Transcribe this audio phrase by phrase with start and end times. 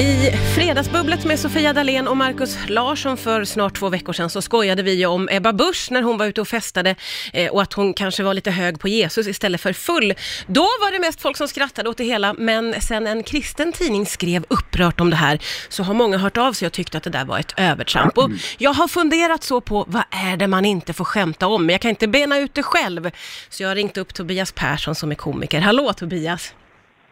[0.00, 4.82] I Fredagsbubblet med Sofia Dalén och Markus Larsson för snart två veckor sedan så skojade
[4.82, 6.94] vi om Ebba Busch när hon var ute och festade
[7.32, 10.14] eh, och att hon kanske var lite hög på Jesus istället för full.
[10.46, 14.06] Då var det mest folk som skrattade åt det hela, men sen en kristen tidning
[14.06, 17.10] skrev upprört om det här så har många hört av sig och tyckt att det
[17.10, 18.18] där var ett övertramp.
[18.18, 21.72] Och jag har funderat så på vad är det man inte får skämta om, men
[21.72, 23.10] jag kan inte bena ut det själv.
[23.48, 25.60] Så jag har ringt upp Tobias Persson som är komiker.
[25.60, 26.54] Hallå Tobias!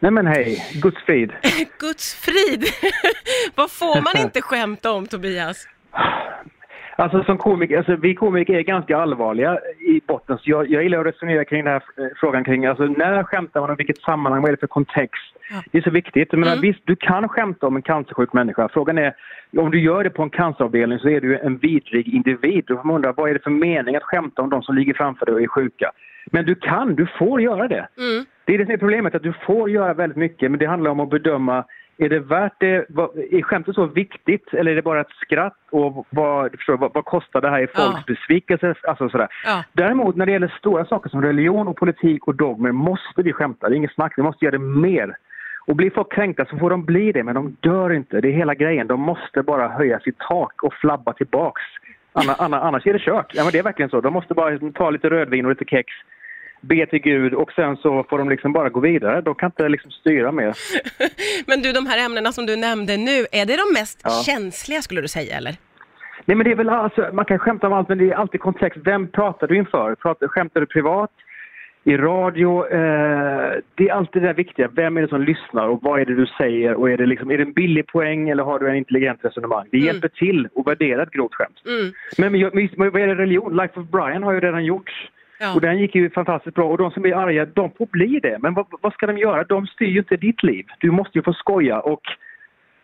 [0.00, 1.32] Nej men hej, Guds frid.
[1.78, 2.64] Guds frid!
[3.54, 5.68] Vad får man inte skämta om Tobias?
[6.98, 10.38] Alltså som komiker, alltså, vi komiker är ganska allvarliga i botten.
[10.38, 13.60] Så jag, jag gillar att resonera kring den här eh, frågan kring alltså, när skämtar
[13.60, 15.32] man om vilket sammanhang, vad är det för kontext?
[15.50, 15.62] Ja.
[15.72, 16.32] Det är så viktigt.
[16.32, 16.60] Menar, Mm.
[16.60, 18.68] Visst, du kan skämta om en cancersjuk människa.
[18.72, 19.14] Frågan är,
[19.58, 22.64] om du gör det på en canceravdelning så är du en vidrig individ.
[22.66, 24.94] Då får man undra, vad är det för mening att skämta om de som ligger
[24.94, 25.90] framför dig och är sjuka?
[26.26, 27.88] Men du kan, du får göra det.
[27.98, 28.24] Mm.
[28.46, 30.90] Det är det som är problemet, att du får göra väldigt mycket, men det handlar
[30.90, 31.64] om att bedöma
[31.98, 32.74] är det värt det?
[33.30, 35.56] Är skämtet så viktigt eller är det bara ett skratt?
[35.70, 38.02] Och vad, förstår, vad, vad kostar det här i folks Ja.
[38.06, 38.74] besvikelse?
[38.82, 39.28] Alltså sådär.
[39.44, 39.64] Ja.
[39.72, 43.68] Däremot när det gäller stora saker som religion och politik och dogmer måste vi skämta.
[43.68, 45.16] Det är inget snack, vi måste göra det mer.
[45.66, 48.20] Och blir folk kränkta så får de bli det, men de dör inte.
[48.20, 48.86] Det är hela grejen.
[48.86, 51.62] De måste bara höja sitt tak och flabba tillbaks.
[52.38, 53.32] Annars är det kört.
[53.34, 54.00] Ja, men det är verkligen så.
[54.00, 55.86] De måste bara ta lite rödvin och lite kex,
[56.68, 59.20] be till Gud och sen så får de liksom bara gå vidare.
[59.20, 60.54] De kan inte liksom styra mer.
[61.46, 64.10] Men du, de här ämnena som du nämnde nu, är det de mest Ja.
[64.26, 65.54] känsliga skulle du säga eller?
[66.24, 68.40] Nej men det är väl alltså, man kan skämta om allt men det är alltid
[68.40, 68.78] komplext.
[68.84, 69.94] Vem pratar du inför?
[69.94, 71.10] Pratar, skämtar du privat?
[71.84, 72.66] I radio?
[72.72, 74.68] Eh, det är alltid det där viktiga.
[74.72, 76.74] Vem är det som lyssnar och vad är det du säger?
[76.74, 79.66] Och är det, liksom, är det en billig poäng eller har du en intelligent resonemang?
[79.70, 79.86] Det Mm.
[79.86, 81.62] hjälper till att värdera ett grovt skämt.
[81.66, 81.92] Mm.
[82.18, 83.56] Men, men vad är det religion?
[83.56, 84.92] Life of Brian har ju redan gjorts.
[85.38, 85.54] Ja.
[85.54, 86.68] Och den gick ju fantastiskt bra.
[86.68, 88.38] Och de som är arga, de får bli det.
[88.40, 89.44] Men vad, vad ska de göra?
[89.44, 90.66] De styr ju inte ditt liv.
[90.78, 92.02] Du måste ju få skoja och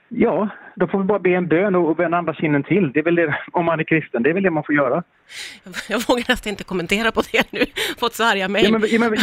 [0.08, 2.92] ja, de får väl bara be en bön och, och vända andra kinden till.
[2.92, 5.02] Det är väl det, om man är kristen, det är väl det man får göra.
[5.88, 7.64] Jag vågar nästan inte kommentera på det nu,
[7.98, 8.72] fått så arga mejl.
[8.72, 9.18] Ja, men, ja, men,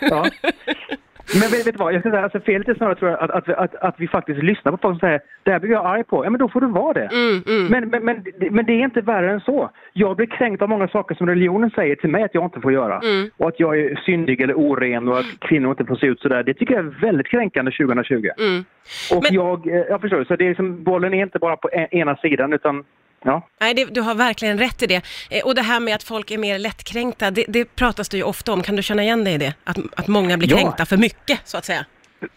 [0.00, 0.30] ja.
[1.34, 3.30] men vet, vet du vad, jag ska säga, alltså felet är snarare tror jag att,
[3.30, 6.04] att, att, att vi faktiskt lyssnar på folk som säger det här blir jag arg
[6.04, 6.24] på.
[6.24, 7.08] Ja men då får du vara det.
[7.12, 7.66] Mm, mm.
[7.66, 8.24] Men, men, men,
[8.54, 9.70] men det är inte värre än så.
[9.92, 12.72] Jag blir kränkt av många saker som religionen säger till mig att jag inte får
[12.72, 12.98] göra.
[12.98, 13.30] Mm.
[13.36, 16.42] Och att jag är syndig eller oren och att kvinnor inte får se ut sådär.
[16.42, 18.14] Det tycker jag är väldigt kränkande 2020.
[18.38, 18.64] Mm.
[19.12, 21.94] Och jag, eh, jag förstår, så det är liksom, bollen är inte bara på en,
[21.94, 22.84] ena sidan utan
[23.24, 23.46] ja.
[23.60, 25.02] Nej, det, du har verkligen rätt i det.
[25.30, 28.22] Eh, Och det här med att folk är mer lättkränkta, det, det pratas det ju
[28.22, 28.62] ofta om.
[28.62, 29.54] Kan du känna igen dig i det?
[29.64, 30.56] Att, att många blir Ja.
[30.56, 31.84] kränkta för mycket, så att säga.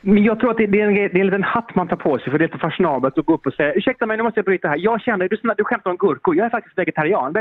[0.01, 2.17] Men jag tror att det, är en, det är en liten hatt man tar på
[2.19, 4.37] sig för det är lite fashionabelt att gå upp och säga ursäkta mig nu måste
[4.37, 4.77] jag bryta här.
[4.77, 7.35] Jag känner, du, du skämtar om gurkor, jag är faktiskt vegetarian.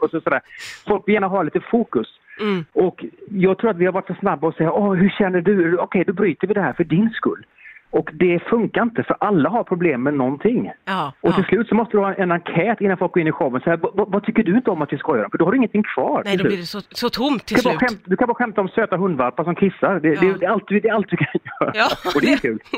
[0.00, 0.40] Och så, sådär.
[0.86, 2.06] Folk vill gärna ha lite fokus.
[2.40, 2.64] Mm.
[2.72, 5.76] Och jag tror att vi har varit för snabba att säga åh hur känner du?
[5.78, 7.46] Okej då bryter vi det här för din skull.
[7.90, 10.70] Och det funkar inte för alla har problem med någonting.
[10.84, 11.34] Ja, Och ja.
[11.34, 13.60] till slut så måste du ha en enkät innan folk går in i showen.
[13.64, 13.78] Så här,
[14.12, 15.30] vad, tycker du inte om att vi skojar om?
[15.30, 16.22] För då har du ingenting kvar.
[16.24, 17.74] Nej, då blir det så, så tomt till Du slut.
[17.78, 20.00] skämt, du kan bara skämta om söta hundvalpar som kissar.
[20.00, 20.20] Det, Ja.
[20.20, 21.26] det, det, är allt, det är allt du kan
[21.60, 21.72] göra.
[21.74, 22.58] Ja, Och det är kul.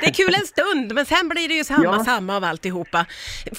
[0.00, 2.04] det är kul en stund, men sen blir det ju samma, Ja.
[2.04, 3.04] samma av alltihopa.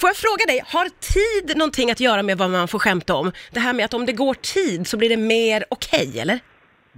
[0.00, 3.32] Får jag fråga dig, har tid någonting att göra med vad man får skämta om?
[3.52, 6.38] Det här med att om det går tid så blir det mer okej, eller?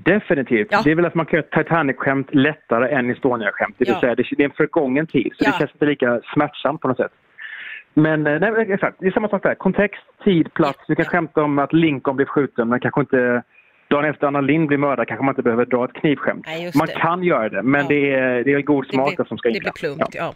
[0.04, 0.68] Definitivt.
[0.70, 0.80] Ja.
[0.84, 3.74] Det är väl att man kan göra Titanic-skämt lättare än Estonia-skämt.
[3.78, 4.14] Det Ja.
[4.14, 5.32] det är en förgången tid.
[5.36, 5.50] Så Ja.
[5.50, 7.12] det känns inte lika smärtsamt på något sätt.
[7.94, 9.54] Men eh, nej, exakt, det är samma sak där.
[9.54, 10.78] Kontext, tid, plats.
[10.88, 13.42] Du kan skämta om att Lincoln blev skjuten, men kanske inte
[13.90, 16.44] dagen efter Anna Lindh blir mördad kanske man inte behöver dra ett knivskämt.
[16.46, 17.86] Nej, man kan göra det, men Ja.
[17.88, 19.54] det, är, det är god smak blir, som ska in.
[19.54, 19.72] det blir Ja.
[19.96, 20.34] plumpt, ja.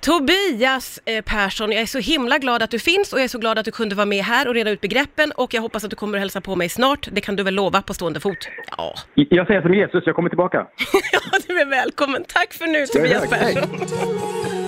[0.00, 3.38] Tobias eh, Persson, jag är så himla glad att du finns och jag är så
[3.38, 5.90] glad att du kunde vara med här och reda ut begreppen och jag hoppas att
[5.90, 7.08] du kommer att hälsa på mig snart.
[7.12, 8.48] Det kan du väl lova på stående fot?
[8.76, 10.58] Ja, Jag säger som Jesus, jag kommer tillbaka.
[11.12, 12.24] ja du är välkommen.
[12.28, 13.30] Tack för nu Tobias.
[13.30, 13.70] Persson.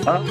[0.05, 0.21] Ja.